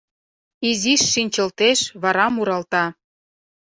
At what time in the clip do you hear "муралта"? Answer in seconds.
2.35-2.85